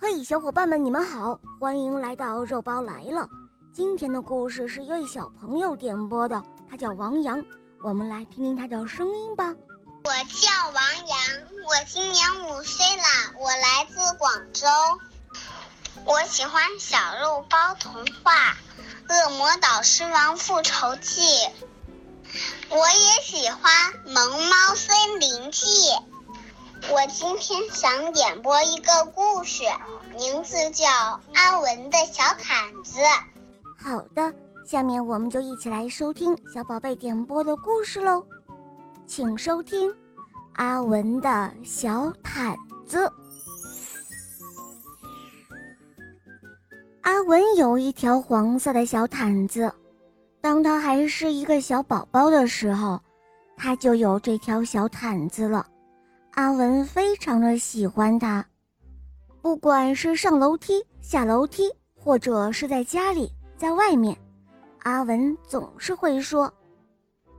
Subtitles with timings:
[0.00, 3.28] 嘿，小伙伴们，你们好，欢迎来到肉包来了。
[3.72, 6.40] 今天的故事是一位小朋友点播的，
[6.70, 7.44] 他叫王洋，
[7.82, 9.52] 我们来听听他的声音吧。
[10.04, 11.18] 我叫王洋，
[11.66, 13.02] 我今年五岁了，
[13.40, 14.68] 我来自广州。
[16.04, 17.92] 我喜欢《小肉包童
[18.22, 18.52] 话》
[19.26, 21.22] 《恶魔岛狮王复仇记》，
[22.68, 24.96] 我也喜欢《萌猫森》。
[26.90, 29.62] 我今天想点播一个故事，
[30.16, 30.86] 名字叫
[31.34, 32.98] 《阿文的小毯子》。
[33.76, 34.32] 好的，
[34.66, 38.24] 下面我们就一起来收听小宝贝点播的故事喽，
[39.06, 39.90] 请收听
[40.54, 42.56] 《阿文的小毯
[42.86, 43.06] 子》。
[47.02, 49.70] 阿文有一条黄色的小毯子，
[50.40, 52.98] 当他还是一个小宝宝的时候，
[53.58, 55.66] 他就有这条小毯子了。
[56.38, 58.46] 阿文非常的喜欢它，
[59.42, 64.16] 不管是上楼梯、下楼梯，或者是在家里、在外面，
[64.84, 66.54] 阿文总是会说：“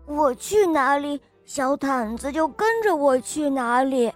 [0.06, 4.12] 我去哪里，小毯子就跟着我去哪里。”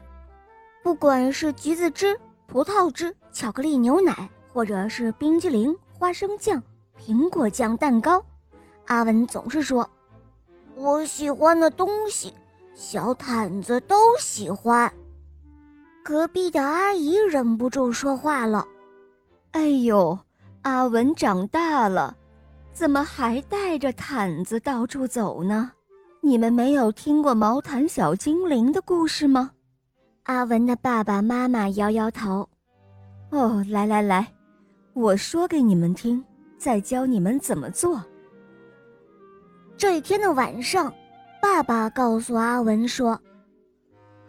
[0.83, 6.61] 不管是橘子汁、葡萄汁、巧克力牛奶，或者是冰激凌、花生酱、
[7.00, 8.22] 苹果酱蛋糕，
[8.88, 9.89] 阿文总是说
[10.75, 12.33] ：“我喜欢的东西。”
[12.75, 14.91] 小毯子都喜欢。
[16.03, 18.67] 隔壁的阿姨忍不住说话了
[19.52, 20.17] ：“哎呦，
[20.63, 22.16] 阿文长大了，
[22.73, 25.71] 怎么还带着毯子到处走呢？
[26.19, 29.51] 你们没有听过毛毯小精灵的故事吗？”
[30.23, 32.49] 阿文的爸爸妈妈摇摇头
[33.31, 34.33] ：“哦，来来来，
[34.94, 36.23] 我说给你们听，
[36.57, 38.03] 再教你们怎么做。”
[39.77, 40.94] 这一天的晚上。
[41.44, 43.19] 爸爸告诉阿文说：“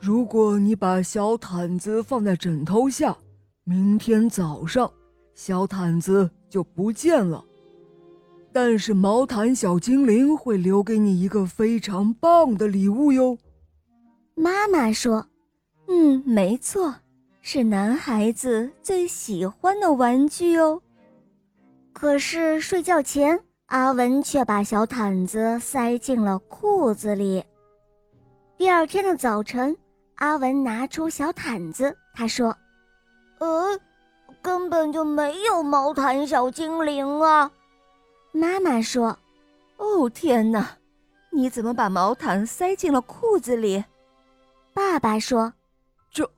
[0.02, 3.16] 如果你把小毯子放在枕头下，
[3.62, 4.92] 明天早上
[5.32, 7.44] 小毯子就不见了。
[8.52, 13.38] 但是毛毯小精灵会留给你一个非常棒的礼物哟。”
[14.34, 15.24] 妈妈说
[15.86, 16.96] ：“嗯，没错，
[17.40, 20.82] 是男孩子最喜欢的玩具哦。”
[21.94, 23.38] 可是睡觉前。
[23.66, 27.42] 阿文却把小毯子塞进了裤子里。
[28.58, 29.76] 第二天的早晨，
[30.16, 32.56] 阿文拿出小毯子，他说
[33.40, 33.80] ：“呃，
[34.42, 37.50] 根本就没有毛毯小精灵啊！”
[38.32, 39.18] 妈妈说
[39.78, 40.76] ：“哦，天哪，
[41.30, 43.82] 你怎么把毛毯塞进了裤子里？”
[44.74, 45.52] 爸爸说
[46.12, 46.30] ：“这，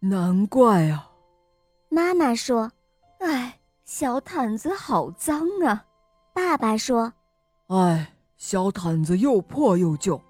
[0.00, 1.10] 难怪啊。”
[1.88, 2.70] 妈妈说
[3.20, 5.86] ：“哎，小毯子好脏啊。”
[6.38, 7.12] 爸爸说
[7.66, 10.20] ：“哎，小毯子又破又旧，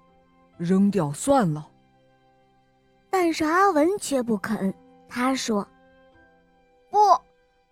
[0.57, 1.69] 扔掉算了。”
[3.11, 4.73] 但是阿文却不肯。
[5.07, 5.65] 他说
[6.89, 6.97] ：“不，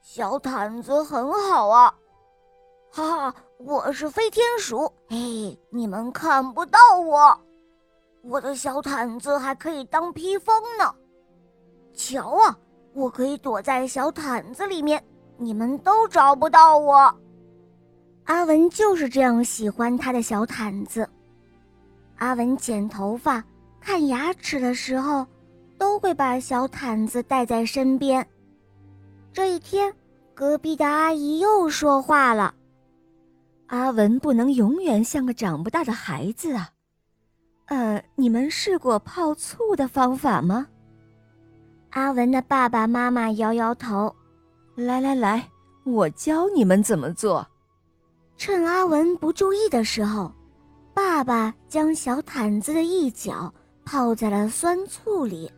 [0.02, 1.92] 小毯子很好啊！
[2.92, 7.36] 哈哈，我是飞天鼠，嘿，你们看不到我。
[8.22, 10.94] 我的小毯子还可以当披风呢。
[11.92, 12.56] 瞧啊，
[12.94, 15.03] 我可以躲在小毯子里面，
[15.38, 17.14] 你们都找不到我。”
[18.28, 21.10] 阿文就是这样喜欢他的小毯子。
[22.18, 23.42] 阿文剪头发、
[23.80, 25.26] 看牙齿的时候，
[25.78, 28.26] 都会把小毯子带在身边。
[29.32, 29.94] 这一天，
[30.34, 32.54] 隔壁的阿姨又说话了
[33.68, 36.70] ：“阿文不能永远像个长不大的孩子啊。”
[37.68, 40.68] 呃，你们试过泡醋的方法吗？
[41.92, 44.14] 阿文的爸爸妈妈摇摇头
[44.76, 45.48] ：“来来来，
[45.86, 47.48] 我教你们怎么做。”
[48.38, 50.31] 趁阿文不注意的时候，
[50.94, 53.52] 爸爸将小毯子的一角
[53.84, 55.52] 泡在了酸醋里。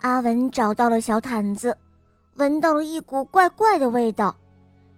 [0.00, 1.76] 阿文找到了小毯子，
[2.36, 4.36] 闻到了一股怪怪的味道，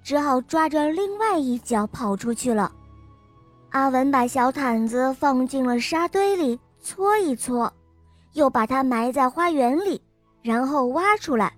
[0.03, 2.73] 只好抓着另外一角跑出去了。
[3.71, 7.73] 阿文把小毯子放进了沙堆里搓一搓，
[8.33, 10.03] 又把它埋在花园里，
[10.43, 11.53] 然后挖出来。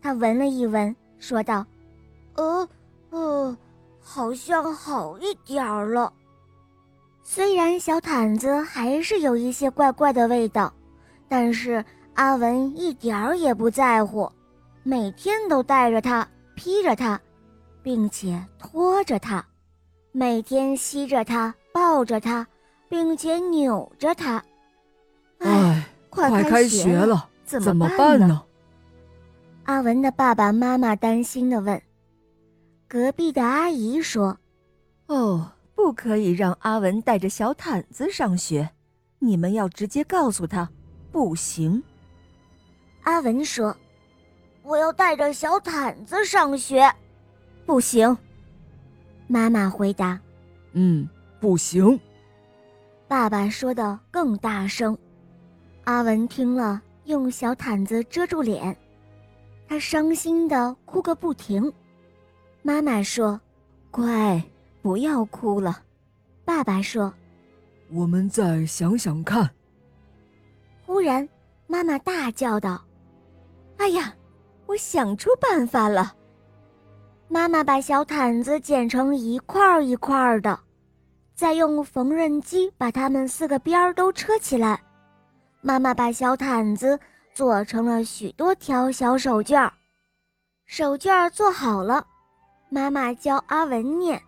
[0.00, 1.66] 他闻了一闻，说道
[2.36, 2.68] ：“呃，
[3.10, 3.58] 呃。”
[4.10, 6.10] 好像好一点儿了，
[7.22, 10.72] 虽然小毯子还是有一些怪怪的味道，
[11.28, 11.84] 但是
[12.14, 14.32] 阿文一点儿也不在乎，
[14.82, 16.26] 每天都带着它，
[16.56, 17.20] 披着它，
[17.82, 19.44] 并且拖着它，
[20.10, 22.46] 每天吸着它，抱着它，
[22.88, 24.42] 并且扭着它。
[25.40, 28.42] 哎，快开学了，怎么办呢？
[29.64, 31.80] 阿文的爸爸妈妈担心地问。
[32.88, 34.38] 隔壁的阿姨说
[35.08, 38.70] ：“哦，不可以让阿文带着小毯子上学，
[39.18, 40.70] 你们要直接告诉他，
[41.12, 41.82] 不行。”
[43.04, 43.76] 阿文说
[44.64, 46.90] ：“我要带着小毯子上学。
[47.66, 48.16] ”“不行。”
[49.28, 50.18] 妈妈回答。
[50.72, 51.06] “嗯，
[51.38, 52.00] 不行。”
[53.06, 54.96] 爸爸说的更大声。
[55.84, 58.74] 阿文听了，用小毯子遮住脸，
[59.68, 61.70] 他伤心的哭个不停。
[62.62, 63.40] 妈妈说
[63.90, 64.42] ：“乖，
[64.82, 65.82] 不要哭了。”
[66.44, 67.12] 爸爸说
[67.92, 69.48] ：“我们再想想看。”
[70.84, 71.28] 忽然，
[71.66, 72.82] 妈妈大叫道
[73.78, 74.14] ：“哎呀，
[74.66, 76.14] 我想出办法了！”
[77.28, 80.58] 妈妈把小毯子剪成一块一块的，
[81.34, 84.82] 再用缝纫机把它们四个边儿都车起来。
[85.60, 86.98] 妈妈把小毯子
[87.34, 89.72] 做成了许多条小手绢儿，
[90.64, 92.06] 手绢儿做好了。
[92.70, 94.20] 妈妈教阿文念：“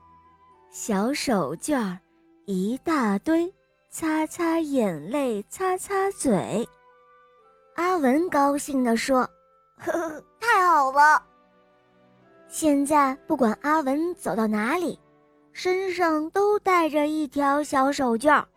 [0.72, 1.98] 小手绢儿
[2.46, 3.52] 一大堆，
[3.90, 6.66] 擦擦眼泪，擦擦嘴。”
[7.76, 9.28] 阿文高兴地说
[9.78, 11.22] ：“呵呵，太好了！
[12.48, 14.98] 现在不管阿文走到哪里，
[15.52, 18.48] 身上都带着一条小手绢儿。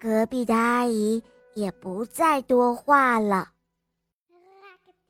[0.00, 1.22] 隔壁的阿姨
[1.54, 3.48] 也不再多话了。”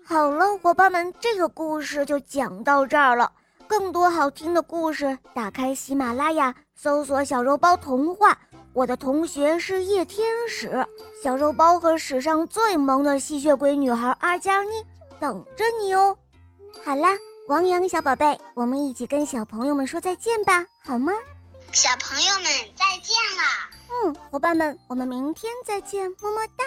[0.07, 3.31] 好了，伙伴们，这个故事就讲到这儿了。
[3.77, 8.39] 更多好听的故事，打开喜马拉雅，搜索“小肉包童话”。
[8.73, 10.87] 我的同学是夜天使，
[11.21, 14.71] 小肉包和史上最萌的吸血鬼女孩阿加妮
[15.19, 16.17] 等着你哦。
[16.85, 17.09] 好啦，
[17.49, 21.13] 王阳小宝贝，我们一起跟小朋友们说再见吧，好吗？
[21.73, 22.45] 小朋友们
[22.77, 23.71] 再见啦！
[23.91, 26.65] 嗯，伙伴们，我们明天再见，么么哒。